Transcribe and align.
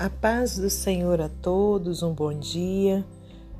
A 0.00 0.08
paz 0.08 0.56
do 0.56 0.70
Senhor 0.70 1.20
a 1.20 1.28
todos, 1.28 2.02
um 2.02 2.14
bom 2.14 2.32
dia. 2.32 3.04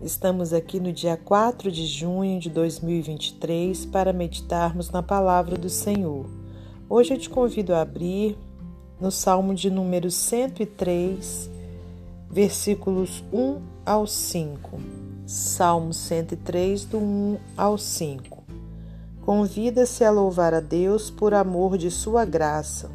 Estamos 0.00 0.54
aqui 0.54 0.80
no 0.80 0.90
dia 0.90 1.14
4 1.14 1.70
de 1.70 1.84
junho 1.84 2.40
de 2.40 2.48
2023 2.48 3.84
para 3.84 4.10
meditarmos 4.10 4.90
na 4.90 5.02
palavra 5.02 5.58
do 5.58 5.68
Senhor. 5.68 6.24
Hoje 6.88 7.12
eu 7.12 7.18
te 7.18 7.28
convido 7.28 7.74
a 7.74 7.82
abrir 7.82 8.38
no 8.98 9.10
Salmo 9.10 9.54
de 9.54 9.68
número 9.68 10.10
103, 10.10 11.50
versículos 12.30 13.22
1 13.30 13.60
ao 13.84 14.06
5. 14.06 14.80
Salmo 15.26 15.92
103, 15.92 16.86
do 16.86 16.96
1 17.00 17.38
ao 17.54 17.76
5. 17.76 18.44
Convida-se 19.26 20.02
a 20.04 20.10
louvar 20.10 20.54
a 20.54 20.60
Deus 20.60 21.10
por 21.10 21.34
amor 21.34 21.76
de 21.76 21.90
sua 21.90 22.24
graça. 22.24 22.90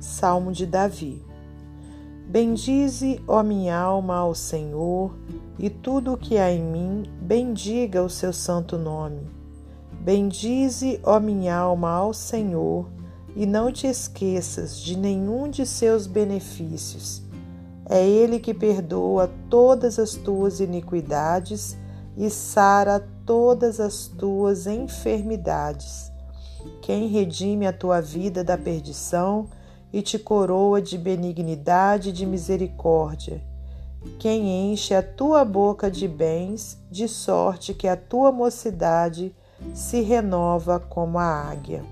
Salmo 0.00 0.50
de 0.50 0.64
Davi. 0.64 1.25
Bendize, 2.28 3.22
ó 3.28 3.40
minha 3.44 3.78
alma, 3.78 4.16
ao 4.16 4.34
Senhor, 4.34 5.16
e 5.58 5.70
tudo 5.70 6.14
o 6.14 6.18
que 6.18 6.36
há 6.38 6.50
em 6.50 6.60
mim, 6.60 7.04
bendiga 7.22 8.02
o 8.02 8.10
seu 8.10 8.32
santo 8.32 8.76
nome. 8.76 9.30
Bendize, 10.00 11.00
ó 11.04 11.20
minha 11.20 11.56
alma, 11.56 11.90
ao 11.90 12.12
Senhor, 12.12 12.90
e 13.36 13.46
não 13.46 13.70
te 13.70 13.86
esqueças 13.86 14.76
de 14.80 14.98
nenhum 14.98 15.48
de 15.48 15.64
seus 15.64 16.08
benefícios. 16.08 17.22
É 17.88 18.04
Ele 18.04 18.40
que 18.40 18.52
perdoa 18.52 19.30
todas 19.48 19.96
as 19.96 20.14
tuas 20.14 20.58
iniquidades 20.58 21.76
e 22.16 22.28
sara 22.28 23.06
todas 23.24 23.78
as 23.78 24.08
tuas 24.08 24.66
enfermidades. 24.66 26.10
Quem 26.82 27.06
redime 27.06 27.68
a 27.68 27.72
tua 27.72 28.00
vida 28.00 28.42
da 28.42 28.58
perdição 28.58 29.46
e 29.92 30.02
te 30.02 30.18
coroa 30.18 30.80
de 30.80 30.98
benignidade 30.98 32.10
e 32.10 32.12
de 32.12 32.26
misericórdia. 32.26 33.42
Quem 34.18 34.72
enche 34.72 34.94
a 34.94 35.02
tua 35.02 35.44
boca 35.44 35.90
de 35.90 36.06
bens, 36.06 36.78
de 36.90 37.08
sorte 37.08 37.74
que 37.74 37.88
a 37.88 37.96
tua 37.96 38.30
mocidade 38.30 39.34
se 39.74 40.00
renova 40.00 40.78
como 40.78 41.18
a 41.18 41.24
águia. 41.24 41.84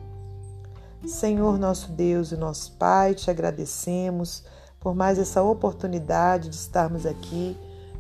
Senhor 1.07 1.59
nosso 1.59 1.91
Deus 1.91 2.33
e 2.33 2.37
nosso 2.37 2.73
Pai, 2.73 3.15
te 3.15 3.31
agradecemos 3.31 4.45
por 4.81 4.95
mais 4.95 5.19
essa 5.19 5.43
oportunidade 5.43 6.49
de 6.49 6.57
estarmos 6.57 7.07
aqui 7.07 7.57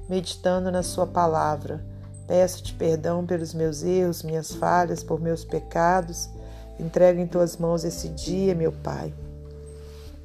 meditando 0.08 0.70
na 0.70 0.82
Sua 0.82 1.06
palavra. 1.06 1.84
Peço-te 2.26 2.74
perdão 2.74 3.24
pelos 3.26 3.52
meus 3.52 3.82
erros, 3.82 4.22
minhas 4.22 4.54
falhas, 4.54 5.02
por 5.02 5.20
meus 5.20 5.44
pecados. 5.44 6.28
Entrego 6.78 7.20
em 7.20 7.26
tuas 7.26 7.56
mãos 7.56 7.84
esse 7.84 8.08
dia, 8.08 8.54
meu 8.54 8.72
Pai. 8.72 9.12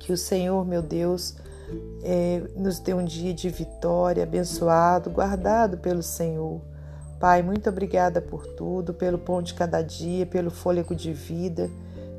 Que 0.09 0.13
o 0.13 0.17
Senhor, 0.17 0.65
meu 0.65 0.81
Deus, 0.81 1.35
é, 2.01 2.41
nos 2.55 2.79
dê 2.79 2.95
um 2.95 3.05
dia 3.05 3.31
de 3.31 3.47
vitória, 3.47 4.23
abençoado, 4.23 5.11
guardado 5.11 5.77
pelo 5.77 6.01
Senhor. 6.01 6.61
Pai, 7.19 7.43
muito 7.43 7.69
obrigada 7.69 8.19
por 8.19 8.47
tudo, 8.47 8.91
pelo 8.91 9.19
pão 9.19 9.39
de 9.39 9.53
cada 9.53 9.83
dia, 9.83 10.25
pelo 10.25 10.49
fôlego 10.49 10.95
de 10.95 11.13
vida. 11.13 11.69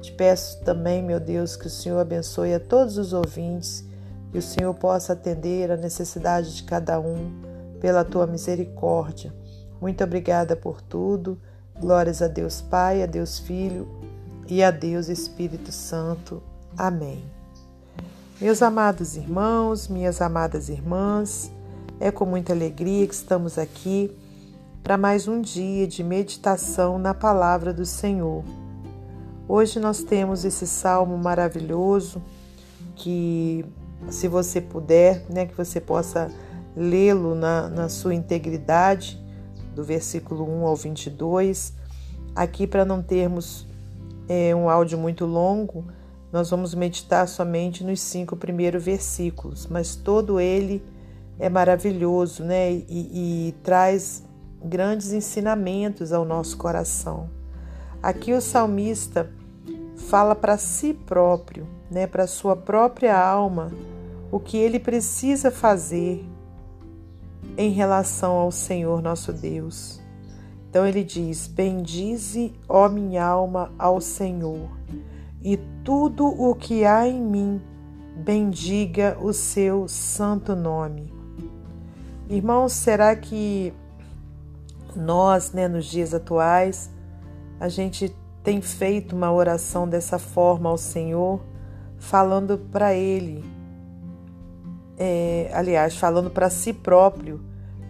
Te 0.00 0.12
peço 0.12 0.60
também, 0.60 1.02
meu 1.02 1.18
Deus, 1.18 1.56
que 1.56 1.66
o 1.66 1.68
Senhor 1.68 1.98
abençoe 1.98 2.54
a 2.54 2.60
todos 2.60 2.96
os 2.96 3.12
ouvintes, 3.12 3.84
que 4.30 4.38
o 4.38 4.42
Senhor 4.42 4.72
possa 4.74 5.14
atender 5.14 5.72
a 5.72 5.76
necessidade 5.76 6.54
de 6.54 6.62
cada 6.62 7.00
um, 7.00 7.42
pela 7.80 8.04
tua 8.04 8.24
misericórdia. 8.24 9.34
Muito 9.80 10.04
obrigada 10.04 10.54
por 10.54 10.80
tudo. 10.80 11.40
Glórias 11.76 12.22
a 12.22 12.28
Deus 12.28 12.62
Pai, 12.62 13.02
a 13.02 13.06
Deus 13.06 13.40
Filho 13.40 13.88
e 14.46 14.62
a 14.62 14.70
Deus 14.70 15.08
Espírito 15.08 15.72
Santo. 15.72 16.40
Amém. 16.78 17.39
Meus 18.40 18.62
amados 18.62 19.18
irmãos, 19.18 19.86
minhas 19.86 20.22
amadas 20.22 20.70
irmãs, 20.70 21.52
é 22.00 22.10
com 22.10 22.24
muita 22.24 22.54
alegria 22.54 23.06
que 23.06 23.12
estamos 23.12 23.58
aqui 23.58 24.16
para 24.82 24.96
mais 24.96 25.28
um 25.28 25.42
dia 25.42 25.86
de 25.86 26.02
meditação 26.02 26.98
na 26.98 27.12
palavra 27.12 27.70
do 27.70 27.84
Senhor. 27.84 28.42
Hoje 29.46 29.78
nós 29.78 30.02
temos 30.02 30.46
esse 30.46 30.66
salmo 30.66 31.18
maravilhoso 31.18 32.22
que, 32.96 33.62
se 34.08 34.26
você 34.26 34.58
puder, 34.58 35.22
né, 35.28 35.44
que 35.44 35.54
você 35.54 35.78
possa 35.78 36.32
lê-lo 36.74 37.34
na, 37.34 37.68
na 37.68 37.90
sua 37.90 38.14
integridade, 38.14 39.22
do 39.74 39.84
versículo 39.84 40.48
1 40.48 40.66
ao 40.66 40.76
22. 40.76 41.74
Aqui, 42.34 42.66
para 42.66 42.86
não 42.86 43.02
termos 43.02 43.66
é, 44.26 44.56
um 44.56 44.70
áudio 44.70 44.96
muito 44.96 45.26
longo, 45.26 45.84
nós 46.32 46.50
vamos 46.50 46.74
meditar 46.74 47.26
somente 47.26 47.82
nos 47.82 48.00
cinco 48.00 48.36
primeiros 48.36 48.84
versículos, 48.84 49.66
mas 49.66 49.96
todo 49.96 50.38
ele 50.38 50.82
é 51.38 51.48
maravilhoso, 51.48 52.44
né? 52.44 52.70
E, 52.70 52.84
e 53.48 53.54
traz 53.64 54.22
grandes 54.62 55.12
ensinamentos 55.12 56.12
ao 56.12 56.24
nosso 56.24 56.56
coração. 56.56 57.28
Aqui 58.02 58.32
o 58.32 58.40
salmista 58.40 59.30
fala 60.08 60.34
para 60.34 60.56
si 60.56 60.94
próprio, 60.94 61.66
né? 61.90 62.06
Para 62.06 62.26
sua 62.26 62.54
própria 62.54 63.18
alma, 63.18 63.72
o 64.30 64.38
que 64.38 64.56
ele 64.56 64.78
precisa 64.78 65.50
fazer 65.50 66.24
em 67.56 67.70
relação 67.70 68.34
ao 68.34 68.52
Senhor 68.52 69.02
nosso 69.02 69.32
Deus. 69.32 70.00
Então 70.68 70.86
ele 70.86 71.02
diz: 71.02 71.48
Bendize, 71.48 72.54
ó 72.68 72.88
minha 72.88 73.24
alma, 73.24 73.72
ao 73.76 74.00
Senhor 74.00 74.79
e 75.42 75.56
tudo 75.84 76.26
o 76.26 76.54
que 76.54 76.84
há 76.84 77.06
em 77.06 77.20
mim 77.20 77.62
bendiga 78.16 79.16
o 79.20 79.32
seu 79.32 79.88
santo 79.88 80.54
nome. 80.54 81.12
Irmãos, 82.28 82.72
será 82.72 83.16
que 83.16 83.72
nós, 84.94 85.52
né, 85.52 85.66
nos 85.66 85.86
dias 85.86 86.12
atuais, 86.12 86.90
a 87.58 87.68
gente 87.68 88.14
tem 88.42 88.60
feito 88.60 89.14
uma 89.14 89.32
oração 89.32 89.88
dessa 89.88 90.18
forma 90.18 90.68
ao 90.68 90.78
Senhor, 90.78 91.40
falando 91.98 92.58
para 92.58 92.94
Ele, 92.94 93.44
é, 94.98 95.50
aliás, 95.52 95.96
falando 95.96 96.30
para 96.30 96.50
si 96.50 96.72
próprio, 96.72 97.40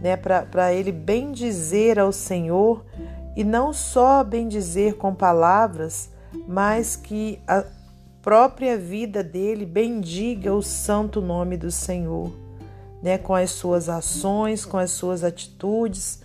né, 0.00 0.16
para 0.16 0.72
Ele 0.72 0.92
bendizer 0.92 1.98
ao 1.98 2.12
Senhor 2.12 2.84
e 3.36 3.44
não 3.44 3.72
só 3.72 4.24
bendizer 4.24 4.96
com 4.96 5.14
palavras, 5.14 6.10
mas 6.46 6.96
que 6.96 7.40
a 7.46 7.64
própria 8.22 8.76
vida 8.76 9.22
dele 9.22 9.64
bendiga 9.64 10.54
o 10.54 10.62
santo 10.62 11.20
nome 11.20 11.56
do 11.56 11.70
Senhor, 11.70 12.32
né, 13.02 13.18
com 13.18 13.34
as 13.34 13.50
suas 13.50 13.88
ações, 13.88 14.64
com 14.64 14.76
as 14.76 14.90
suas 14.90 15.24
atitudes. 15.24 16.20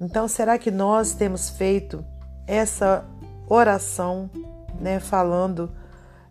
Então, 0.00 0.28
será 0.28 0.58
que 0.58 0.70
nós 0.70 1.14
temos 1.14 1.50
feito 1.50 2.04
essa 2.46 3.04
oração, 3.48 4.30
né, 4.80 5.00
falando 5.00 5.70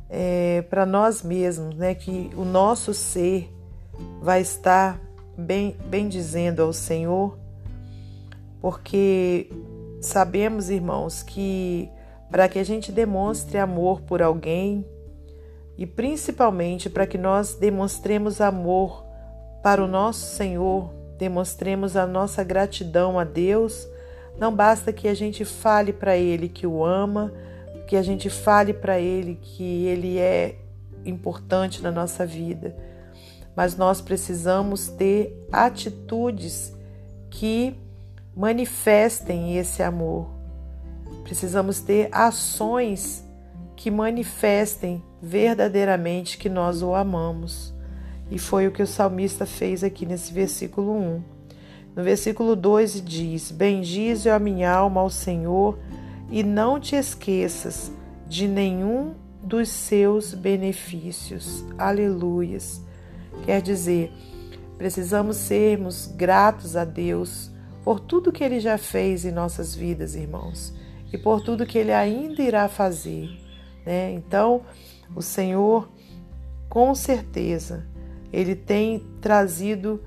é, 0.09 0.63
para 0.69 0.85
nós 0.85 1.21
mesmos, 1.21 1.75
né, 1.75 1.93
que 1.93 2.29
o 2.35 2.43
nosso 2.43 2.93
ser 2.93 3.53
vai 4.21 4.41
estar 4.41 4.99
bem, 5.37 5.75
bem 5.85 6.07
dizendo 6.07 6.61
ao 6.61 6.73
Senhor, 6.73 7.37
porque 8.61 9.49
sabemos, 10.01 10.69
irmãos, 10.69 11.23
que 11.23 11.89
para 12.29 12.47
que 12.47 12.59
a 12.59 12.63
gente 12.63 12.91
demonstre 12.91 13.57
amor 13.57 14.01
por 14.01 14.21
alguém 14.21 14.85
e 15.77 15.85
principalmente 15.85 16.89
para 16.89 17.07
que 17.07 17.17
nós 17.17 17.55
demonstremos 17.55 18.41
amor 18.41 19.05
para 19.63 19.83
o 19.83 19.87
nosso 19.87 20.35
Senhor, 20.35 20.93
demonstremos 21.17 21.95
a 21.95 22.05
nossa 22.05 22.43
gratidão 22.43 23.17
a 23.17 23.23
Deus. 23.23 23.87
Não 24.37 24.53
basta 24.53 24.91
que 24.91 25.07
a 25.07 25.13
gente 25.13 25.43
fale 25.45 25.93
para 25.93 26.17
Ele 26.17 26.49
que 26.49 26.67
o 26.67 26.83
ama, 26.83 27.33
que 27.87 27.95
a 27.95 28.01
gente 28.01 28.29
fale 28.29 28.73
para 28.73 28.99
Ele 28.99 29.39
que 29.41 29.85
Ele 29.85 30.17
é 30.17 30.55
importante 31.05 31.81
na 31.81 31.91
nossa 31.91 32.25
vida, 32.25 32.75
mas 33.55 33.75
nós 33.75 34.01
precisamos 34.01 34.87
ter 34.87 35.47
atitudes 35.51 36.75
que 37.29 37.75
manifestem 38.35 39.57
esse 39.57 39.81
amor. 39.81 40.38
Precisamos 41.29 41.79
ter 41.79 42.09
ações 42.11 43.23
que 43.75 43.91
manifestem 43.91 45.03
verdadeiramente 45.21 46.39
que 46.39 46.49
nós 46.49 46.81
o 46.81 46.95
amamos. 46.95 47.71
E 48.31 48.39
foi 48.39 48.65
o 48.65 48.71
que 48.71 48.81
o 48.81 48.87
salmista 48.87 49.45
fez 49.45 49.83
aqui 49.83 50.07
nesse 50.07 50.33
versículo 50.33 50.91
1. 50.91 51.23
No 51.95 52.03
versículo 52.03 52.55
2 52.55 53.05
diz: 53.05 53.51
Bendize 53.51 54.27
a 54.27 54.39
minha 54.39 54.71
alma 54.71 55.01
ao 55.01 55.09
Senhor 55.11 55.77
e 56.31 56.41
não 56.41 56.79
te 56.79 56.95
esqueças 56.95 57.91
de 58.27 58.47
nenhum 58.47 59.13
dos 59.43 59.69
seus 59.69 60.33
benefícios. 60.33 61.63
Aleluias. 61.77 62.81
Quer 63.45 63.61
dizer, 63.61 64.11
precisamos 64.79 65.37
sermos 65.37 66.07
gratos 66.07 66.75
a 66.75 66.83
Deus 66.83 67.51
por 67.83 67.99
tudo 67.99 68.31
que 68.31 68.43
ele 68.43 68.59
já 68.59 68.79
fez 68.79 69.25
em 69.25 69.31
nossas 69.31 69.75
vidas, 69.75 70.15
irmãos 70.15 70.78
e 71.11 71.17
por 71.17 71.41
tudo 71.41 71.65
que 71.65 71.77
ele 71.77 71.91
ainda 71.91 72.41
irá 72.41 72.67
fazer. 72.67 73.29
Né? 73.85 74.11
Então, 74.11 74.61
o 75.15 75.21
Senhor, 75.21 75.89
com 76.69 76.93
certeza, 76.93 77.85
ele 78.31 78.55
tem 78.55 78.99
trazido 79.21 80.03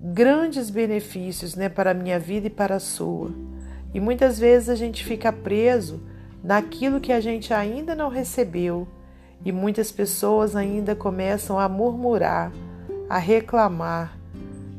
grandes 0.00 0.70
benefícios 0.70 1.54
né, 1.54 1.68
para 1.68 1.90
a 1.90 1.94
minha 1.94 2.18
vida 2.18 2.46
e 2.46 2.50
para 2.50 2.76
a 2.76 2.80
sua. 2.80 3.30
E 3.92 4.00
muitas 4.00 4.38
vezes 4.38 4.68
a 4.68 4.74
gente 4.74 5.04
fica 5.04 5.32
preso 5.32 6.02
naquilo 6.42 7.00
que 7.00 7.12
a 7.12 7.20
gente 7.20 7.52
ainda 7.52 7.94
não 7.94 8.08
recebeu, 8.08 8.86
e 9.44 9.52
muitas 9.52 9.92
pessoas 9.92 10.56
ainda 10.56 10.94
começam 10.94 11.58
a 11.58 11.68
murmurar, 11.68 12.52
a 13.08 13.18
reclamar, 13.18 14.18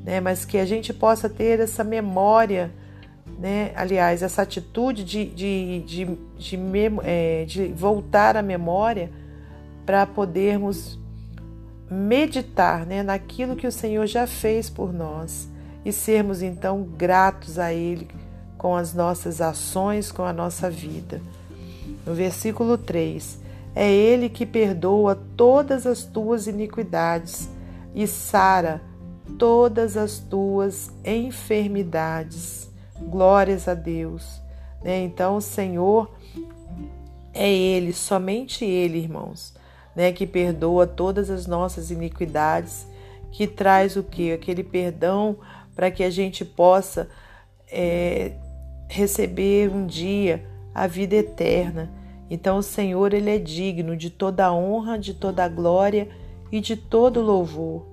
né? 0.04 0.20
mas 0.20 0.46
que 0.46 0.58
a 0.58 0.66
gente 0.66 0.94
possa 0.94 1.30
ter 1.30 1.60
essa 1.60 1.84
memória, 1.84 2.72
né? 3.40 3.72
aliás, 3.76 4.22
essa 4.22 4.42
atitude 4.42 5.04
de, 5.04 5.26
de, 5.26 5.80
de, 5.86 6.06
de, 6.38 6.60
é, 7.04 7.46
de 7.46 7.68
voltar 7.68 8.36
à 8.36 8.42
memória 8.42 9.12
para 9.86 10.06
podermos 10.06 11.00
meditar 11.90 12.86
né, 12.86 13.04
naquilo 13.04 13.56
que 13.56 13.68
o 13.68 13.72
Senhor 13.72 14.06
já 14.06 14.28
fez 14.28 14.70
por 14.70 14.92
nós 14.92 15.48
e 15.86 15.94
sermos 15.94 16.42
então 16.42 16.84
gratos 16.84 17.58
a 17.58 17.74
Ele 17.74 18.08
com 18.58 18.76
as 18.76 18.94
nossas 18.94 19.40
ações, 19.40 20.12
com 20.12 20.24
a 20.24 20.34
nossa 20.34 20.70
vida. 20.70 21.22
No 22.06 22.14
versículo 22.14 22.78
3: 22.78 23.40
É 23.74 23.90
Ele 23.90 24.28
que 24.28 24.46
perdoa 24.46 25.16
todas 25.38 25.86
as 25.86 26.04
tuas 26.04 26.48
iniquidades 26.48 27.50
e 27.96 28.06
sara 28.06 28.82
todas 29.38 29.98
as 29.98 30.20
tuas 30.20 30.92
enfermidades. 31.04 32.70
Glórias 33.02 33.68
a 33.68 33.74
Deus. 33.74 34.42
Né? 34.84 35.04
Então, 35.04 35.38
o 35.38 35.42
Senhor 35.42 36.12
é 37.34 37.52
Ele, 37.52 37.94
somente 37.94 38.66
Ele, 38.66 39.00
irmãos 39.00 39.58
né, 39.98 40.12
que 40.12 40.28
perdoa 40.28 40.86
todas 40.86 41.32
as 41.32 41.48
nossas 41.48 41.90
iniquidades, 41.90 42.88
que 43.32 43.48
traz 43.48 43.96
o 43.96 44.04
que? 44.04 44.32
Aquele 44.32 44.64
perdão 44.64 45.38
para 45.76 45.90
que 45.90 46.04
a 46.04 46.10
gente 46.12 46.46
possa 46.46 47.10
é, 47.68 48.34
receber 48.88 49.72
um 49.72 49.88
dia 49.88 50.46
a 50.74 50.86
vida 50.86 51.16
eterna. 51.16 51.92
Então 52.30 52.60
o 52.60 52.64
Senhor 52.64 53.12
ele 53.12 53.32
é 53.32 53.40
digno 53.40 53.98
de 53.98 54.12
toda 54.12 54.54
honra, 54.54 55.00
de 55.00 55.16
toda 55.16 55.48
glória 55.48 56.08
e 56.52 56.62
de 56.62 56.76
todo 56.76 57.20
louvor. 57.20 57.88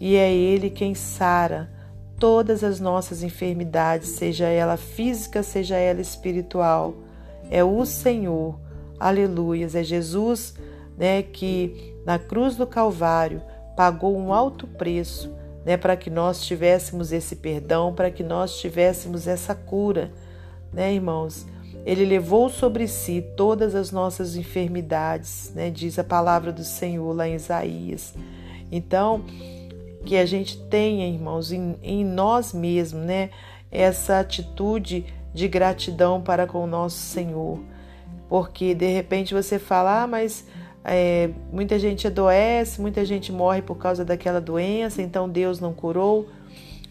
E 0.00 0.16
é 0.16 0.32
Ele 0.32 0.70
quem 0.70 0.94
sara 0.94 1.70
todas 2.18 2.64
as 2.64 2.80
nossas 2.80 3.22
enfermidades, 3.22 4.08
seja 4.10 4.46
ela 4.46 4.76
física, 4.76 5.42
seja 5.42 5.76
ela 5.76 6.00
espiritual. 6.00 6.94
É 7.50 7.62
o 7.62 7.84
Senhor. 7.84 8.58
Aleluias. 8.98 9.74
É 9.74 9.82
Jesus 9.82 10.54
né, 10.96 11.22
que 11.22 11.94
na 12.04 12.18
cruz 12.18 12.56
do 12.56 12.66
Calvário 12.66 13.42
pagou 13.76 14.16
um 14.16 14.32
alto 14.32 14.66
preço 14.66 15.30
né, 15.64 15.76
para 15.76 15.96
que 15.96 16.08
nós 16.08 16.44
tivéssemos 16.44 17.12
esse 17.12 17.36
perdão, 17.36 17.92
para 17.92 18.10
que 18.10 18.22
nós 18.22 18.58
tivéssemos 18.58 19.26
essa 19.26 19.54
cura, 19.54 20.12
né, 20.72 20.94
irmãos? 20.94 21.44
Ele 21.84 22.04
levou 22.04 22.48
sobre 22.48 22.88
si 22.88 23.22
todas 23.36 23.74
as 23.74 23.92
nossas 23.92 24.36
enfermidades, 24.36 25.52
né, 25.54 25.70
diz 25.70 25.98
a 25.98 26.04
palavra 26.04 26.52
do 26.52 26.64
Senhor 26.64 27.12
lá 27.12 27.28
em 27.28 27.34
Isaías. 27.34 28.14
Então, 28.72 29.24
que 30.06 30.16
a 30.16 30.24
gente 30.24 30.56
tenha, 30.56 31.06
irmãos, 31.06 31.52
em, 31.52 31.76
em 31.82 32.04
nós 32.04 32.54
mesmos, 32.54 33.04
né, 33.04 33.28
essa 33.70 34.20
atitude 34.20 35.04
de 35.34 35.48
gratidão 35.48 36.22
para 36.22 36.46
com 36.46 36.64
o 36.64 36.66
nosso 36.66 36.96
Senhor. 36.96 37.58
Porque 38.28 38.74
de 38.74 38.86
repente 38.86 39.34
você 39.34 39.58
fala, 39.58 40.04
ah, 40.04 40.06
mas 40.06 40.46
é, 40.84 41.30
muita 41.52 41.78
gente 41.78 42.06
adoece, 42.06 42.80
muita 42.80 43.04
gente 43.04 43.30
morre 43.32 43.60
por 43.60 43.76
causa 43.76 44.04
daquela 44.04 44.40
doença, 44.40 45.02
então 45.02 45.28
Deus 45.28 45.60
não 45.60 45.74
curou. 45.74 46.28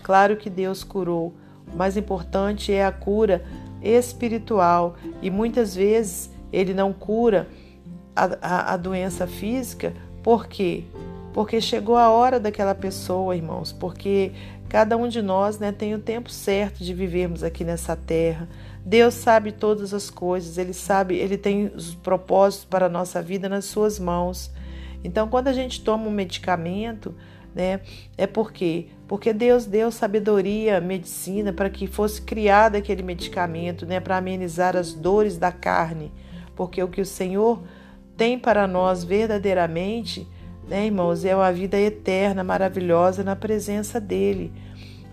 Claro 0.03 0.35
que 0.37 0.49
Deus 0.49 0.83
curou. 0.83 1.33
O 1.73 1.75
mais 1.75 1.97
importante 1.97 2.71
é 2.71 2.85
a 2.85 2.91
cura 2.91 3.43
espiritual 3.81 4.95
e 5.21 5.31
muitas 5.31 5.73
vezes 5.73 6.29
ele 6.51 6.73
não 6.73 6.93
cura 6.93 7.47
a, 8.15 8.25
a, 8.41 8.73
a 8.73 8.77
doença 8.77 9.25
física, 9.25 9.93
por 10.21 10.47
quê? 10.47 10.83
Porque 11.35 11.59
chegou 11.59 11.97
a 11.97 12.09
hora 12.09 12.39
daquela 12.39 12.73
pessoa, 12.73 13.35
irmãos, 13.35 13.73
porque 13.73 14.31
cada 14.69 14.95
um 14.95 15.05
de 15.05 15.21
nós 15.21 15.59
né, 15.59 15.69
tem 15.69 15.93
o 15.93 15.99
tempo 15.99 16.31
certo 16.31 16.81
de 16.81 16.93
vivermos 16.93 17.43
aqui 17.43 17.65
nessa 17.65 17.93
terra. 17.93 18.47
Deus 18.85 19.15
sabe 19.15 19.51
todas 19.51 19.93
as 19.93 20.09
coisas, 20.09 20.57
ele 20.57 20.71
sabe, 20.71 21.15
ele 21.17 21.37
tem 21.37 21.65
os 21.75 21.93
propósitos 21.93 22.63
para 22.63 22.85
a 22.85 22.89
nossa 22.89 23.21
vida 23.21 23.49
nas 23.49 23.65
suas 23.65 23.99
mãos. 23.99 24.49
Então, 25.03 25.27
quando 25.27 25.49
a 25.49 25.51
gente 25.51 25.83
toma 25.83 26.07
um 26.07 26.09
medicamento, 26.11 27.13
né, 27.53 27.81
é 28.17 28.25
porque 28.25 28.87
porque 29.05 29.33
Deus 29.33 29.65
deu 29.65 29.91
sabedoria, 29.91 30.79
medicina 30.79 31.51
para 31.51 31.69
que 31.69 31.85
fosse 31.85 32.21
criado 32.21 32.77
aquele 32.77 33.03
medicamento, 33.03 33.85
né, 33.85 33.99
para 33.99 34.15
amenizar 34.15 34.77
as 34.77 34.93
dores 34.93 35.37
da 35.37 35.51
carne, 35.51 36.13
porque 36.55 36.81
o 36.81 36.87
que 36.87 37.01
o 37.01 37.05
Senhor 37.05 37.61
tem 38.15 38.39
para 38.39 38.65
nós 38.65 39.03
verdadeiramente, 39.03 40.25
né, 40.67 40.85
irmãos, 40.85 41.23
é 41.25 41.35
uma 41.35 41.51
vida 41.51 41.79
eterna, 41.79 42.43
maravilhosa 42.43 43.23
na 43.23 43.35
presença 43.35 43.99
dele. 43.99 44.51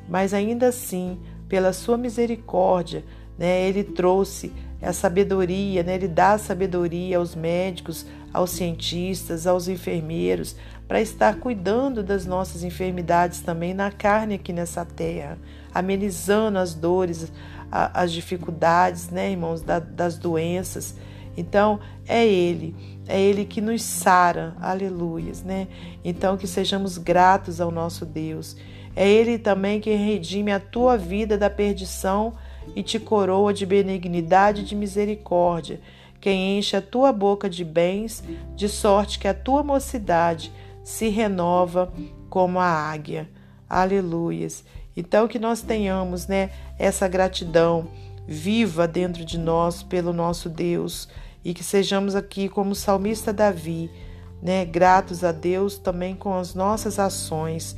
Mas 0.09 0.35
ainda 0.35 0.69
assim, 0.69 1.19
pela 1.49 1.73
sua 1.73 1.97
misericórdia, 1.97 3.05
né? 3.39 3.69
Ele 3.69 3.85
trouxe 3.85 4.53
a 4.81 4.93
sabedoria, 4.93 5.83
né? 5.83 5.95
ele 5.95 6.09
dá 6.09 6.37
sabedoria 6.37 7.19
aos 7.19 7.35
médicos, 7.35 8.05
aos 8.33 8.51
cientistas, 8.51 9.47
aos 9.47 9.69
enfermeiros, 9.69 10.57
para 10.89 11.01
estar 11.01 11.37
cuidando 11.37 12.03
das 12.03 12.27
nossas 12.27 12.65
enfermidades 12.65 13.41
também 13.41 13.75
na 13.75 13.91
carne 13.91 14.35
aqui 14.35 14.53
nessa 14.53 14.85
terra, 14.85 15.39
amenizando 15.73 16.59
as 16.59 16.75
dores, 16.75 17.33
as 17.71 18.13
dificuldades, 18.13 19.09
né, 19.09 19.31
irmãos, 19.31 19.63
das 19.63 20.19
doenças. 20.19 20.97
Então, 21.37 21.81
é 22.07 22.27
Ele, 22.27 22.75
é 23.07 23.21
Ele 23.21 23.45
que 23.45 23.61
nos 23.61 23.83
sara, 23.83 24.55
aleluias, 24.61 25.43
né? 25.43 25.69
Então, 26.05 26.37
que 26.37 26.47
sejamos 26.47 26.99
gratos 26.99 27.61
ao 27.61 27.71
nosso 27.71 28.05
Deus. 28.05 28.57
É 28.95 29.09
Ele 29.09 29.39
também 29.39 29.81
que 29.81 29.95
redime 29.95 30.53
a 30.53 30.61
tua 30.61 30.97
vida 30.97 31.39
da 31.39 31.49
perdição 31.49 32.35
e 32.75 32.83
te 32.83 32.99
coroa 32.99 33.53
de 33.53 33.67
benignidade 33.67 34.63
e 34.63 34.65
de 34.65 34.75
misericórdia, 34.75 35.81
quem 36.21 36.59
enche 36.59 36.77
a 36.77 36.83
tua 36.83 37.13
boca 37.13 37.51
de 37.51 37.65
bens, 37.65 38.23
de 38.55 38.69
sorte 38.69 39.19
que 39.19 39.27
a 39.27 39.35
tua 39.35 39.63
mocidade 39.63 40.53
se 40.85 41.09
renova 41.09 41.93
como 42.31 42.61
a 42.61 42.67
águia. 42.67 43.29
Aleluias. 43.69 44.65
Então 44.97 45.27
que 45.27 45.39
nós 45.39 45.63
tenhamos, 45.63 46.27
né, 46.29 46.51
essa 46.79 47.09
gratidão 47.09 47.89
viva 48.27 48.87
dentro 48.87 49.25
de 49.25 49.37
nós 49.37 49.83
pelo 49.83 50.13
nosso 50.13 50.49
Deus 50.49 51.09
e 51.45 51.53
que 51.53 51.65
sejamos 51.65 52.15
aqui 52.15 52.49
como 52.49 52.73
o 52.73 52.77
salmista 52.77 53.33
Davi, 53.33 53.91
né, 54.43 54.65
gratos 54.65 55.25
a 55.25 55.33
Deus 55.33 55.79
também 55.79 56.15
com 56.15 56.35
as 56.35 56.55
nossas 56.55 56.99
ações. 56.99 57.77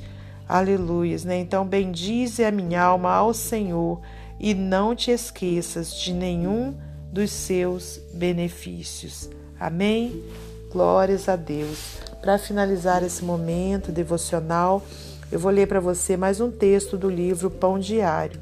Aleluias, 0.49 1.25
né? 1.25 1.39
Então 1.39 1.67
bendize 1.67 2.45
a 2.45 2.51
minha 2.51 2.83
alma 2.83 3.13
ao 3.13 3.33
Senhor 3.33 4.01
e 4.39 4.55
não 4.55 4.95
te 4.95 5.11
esqueças 5.11 5.95
de 5.95 6.13
nenhum 6.13 6.75
dos 7.13 7.31
seus 7.31 8.01
benefícios. 8.13 9.31
Amém? 9.59 10.23
Glórias 10.71 11.29
a 11.29 11.37
Deus. 11.37 11.99
Para 12.21 12.39
finalizar 12.39 13.03
esse 13.03 13.25
momento 13.25 13.93
devocional, 13.93 14.83
eu 15.31 15.39
vou 15.39 15.51
ler 15.51 15.67
para 15.67 15.81
você 15.81 16.17
mais 16.17 16.41
um 16.41 16.51
texto 16.51 16.97
do 16.97 17.09
livro 17.09 17.51
Pão 17.51 17.79
Diário. 17.79 18.41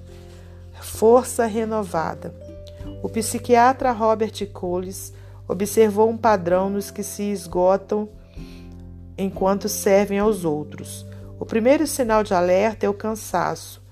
Força 0.80 1.46
renovada. 1.46 2.34
O 3.02 3.08
psiquiatra 3.08 3.92
Robert 3.92 4.46
Coles 4.52 5.12
observou 5.48 6.08
um 6.08 6.16
padrão 6.16 6.70
nos 6.70 6.90
que 6.90 7.02
se 7.02 7.24
esgotam 7.24 8.08
enquanto 9.18 9.68
servem 9.68 10.18
aos 10.18 10.44
outros. 10.44 11.06
O 11.38 11.44
primeiro 11.44 11.86
sinal 11.86 12.22
de 12.22 12.32
alerta 12.32 12.86
é 12.86 12.88
o 12.88 12.94
cansaço 12.94 13.82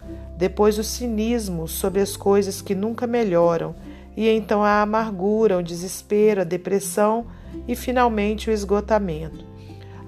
depois 0.40 0.78
o 0.78 0.82
cinismo 0.82 1.68
sobre 1.68 2.00
as 2.00 2.16
coisas 2.16 2.62
que 2.62 2.75
nunca 2.75 3.06
melhoram, 3.06 3.75
e 4.16 4.26
então 4.26 4.64
a 4.64 4.80
amargura, 4.80 5.59
o 5.59 5.62
desespero, 5.62 6.40
a 6.40 6.44
depressão 6.44 7.26
e 7.68 7.76
finalmente 7.76 8.49
o 8.49 8.52
esgotamento. 8.52 9.44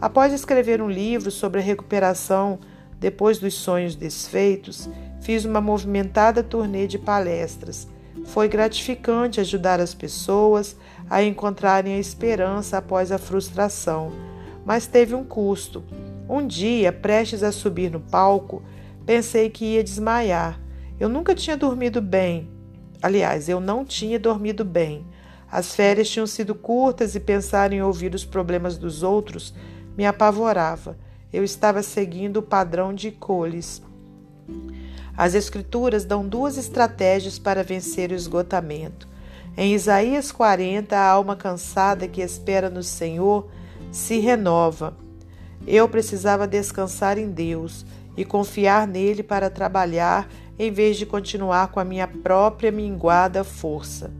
Após 0.00 0.32
escrever 0.32 0.80
um 0.80 0.88
livro 0.88 1.30
sobre 1.30 1.60
a 1.60 1.62
recuperação 1.62 2.58
depois 2.98 3.38
dos 3.38 3.52
sonhos 3.52 3.94
desfeitos, 3.94 4.88
fiz 5.20 5.44
uma 5.44 5.60
movimentada 5.60 6.42
turnê 6.42 6.86
de 6.86 6.98
palestras. 6.98 7.86
Foi 8.26 8.48
gratificante 8.48 9.40
ajudar 9.40 9.80
as 9.80 9.94
pessoas 9.94 10.76
a 11.08 11.22
encontrarem 11.22 11.94
a 11.94 11.98
esperança 11.98 12.78
após 12.78 13.10
a 13.10 13.18
frustração, 13.18 14.12
mas 14.64 14.86
teve 14.86 15.14
um 15.14 15.24
custo. 15.24 15.82
Um 16.28 16.46
dia, 16.46 16.92
prestes 16.92 17.42
a 17.42 17.52
subir 17.52 17.90
no 17.90 18.00
palco, 18.00 18.62
Pensei 19.04 19.50
que 19.50 19.64
ia 19.64 19.82
desmaiar. 19.82 20.60
Eu 20.98 21.08
nunca 21.08 21.34
tinha 21.34 21.56
dormido 21.56 22.00
bem. 22.00 22.48
Aliás, 23.02 23.48
eu 23.48 23.60
não 23.60 23.84
tinha 23.84 24.18
dormido 24.18 24.64
bem. 24.64 25.04
As 25.50 25.74
férias 25.74 26.08
tinham 26.08 26.26
sido 26.26 26.54
curtas 26.54 27.14
e 27.16 27.20
pensar 27.20 27.72
em 27.72 27.82
ouvir 27.82 28.14
os 28.14 28.24
problemas 28.24 28.78
dos 28.78 29.02
outros 29.02 29.52
me 29.96 30.06
apavorava. 30.06 30.96
eu 31.32 31.42
estava 31.42 31.82
seguindo 31.82 32.38
o 32.38 32.42
padrão 32.42 32.94
de 32.94 33.10
Coles. 33.10 33.82
As 35.16 35.34
Escrituras 35.34 36.04
dão 36.04 36.26
duas 36.26 36.56
estratégias 36.56 37.38
para 37.38 37.62
vencer 37.62 38.10
o 38.10 38.14
esgotamento. 38.14 39.06
Em 39.56 39.74
Isaías 39.74 40.32
40, 40.32 40.96
a 40.96 41.06
alma 41.06 41.36
cansada 41.36 42.08
que 42.08 42.22
espera 42.22 42.70
no 42.70 42.82
Senhor 42.82 43.48
se 43.90 44.18
renova. 44.18 44.96
Eu 45.66 45.86
precisava 45.88 46.46
descansar 46.46 47.18
em 47.18 47.30
Deus 47.30 47.84
e 48.16 48.24
confiar 48.24 48.86
nele 48.86 49.22
para 49.22 49.50
trabalhar 49.50 50.28
em 50.58 50.70
vez 50.70 50.96
de 50.96 51.04
continuar 51.04 51.68
com 51.68 51.78
a 51.78 51.84
minha 51.84 52.08
própria 52.08 52.72
minguada 52.72 53.44
força. 53.44 54.10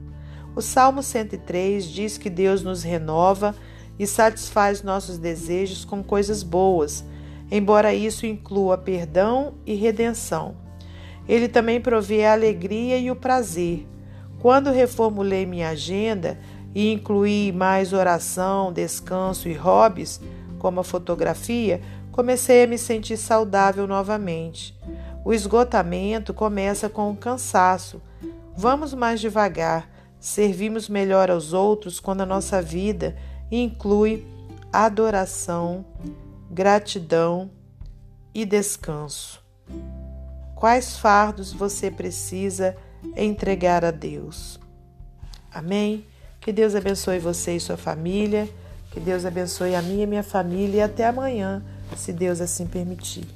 O 0.55 0.61
Salmo 0.61 1.01
103 1.01 1.85
diz 1.85 2.17
que 2.17 2.29
Deus 2.29 2.61
nos 2.61 2.83
renova 2.83 3.55
e 3.97 4.05
satisfaz 4.05 4.83
nossos 4.83 5.17
desejos 5.17 5.83
com 5.83 6.03
coisas 6.03 6.43
boas, 6.43 7.03
embora 7.49 7.93
isso 7.93 8.25
inclua 8.25 8.77
perdão 8.77 9.55
e 9.65 9.73
redenção. 9.73 10.62
Ele 11.27 11.47
também 11.47 11.79
provê 11.79 12.25
a 12.25 12.33
alegria 12.33 12.97
e 12.97 13.09
o 13.09 13.15
prazer. 13.15 13.87
Quando 14.39 14.71
reformulei 14.71 15.45
minha 15.45 15.69
agenda 15.69 16.37
e 16.75 16.91
incluí 16.91 17.51
mais 17.51 17.93
oração, 17.93 18.73
descanso 18.73 19.47
e 19.47 19.53
hobbies, 19.53 20.19
como 20.59 20.79
a 20.79 20.83
fotografia, 20.83 21.81
comecei 22.11 22.63
a 22.63 22.67
me 22.67 22.77
sentir 22.77 23.17
saudável 23.17 23.87
novamente. 23.87 24.77
O 25.25 25.33
esgotamento 25.33 26.33
começa 26.33 26.89
com 26.89 27.09
o 27.09 27.15
cansaço. 27.15 28.01
Vamos 28.55 28.93
mais 28.93 29.19
devagar, 29.19 29.89
servimos 30.19 30.89
melhor 30.89 31.31
aos 31.31 31.53
outros 31.53 31.99
quando 31.99 32.21
a 32.21 32.25
nossa 32.25 32.61
vida 32.61 33.15
inclui 33.51 34.25
adoração, 34.71 35.85
gratidão 36.51 37.49
e 38.33 38.45
descanso. 38.45 39.41
Quais 40.63 40.95
fardos 40.95 41.51
você 41.51 41.91
precisa 41.91 42.73
entregar 43.17 43.83
a 43.83 43.91
Deus? 43.91 44.57
Amém? 45.53 46.05
Que 46.39 46.53
Deus 46.53 46.73
abençoe 46.73 47.19
você 47.19 47.57
e 47.57 47.59
sua 47.59 47.75
família. 47.75 48.47
Que 48.89 49.01
Deus 49.01 49.25
abençoe 49.25 49.75
a 49.75 49.81
minha 49.81 50.03
e 50.03 50.07
minha 50.07 50.23
família. 50.23 50.77
E 50.77 50.81
até 50.81 51.05
amanhã, 51.05 51.61
se 51.97 52.13
Deus 52.13 52.39
assim 52.39 52.65
permitir. 52.65 53.27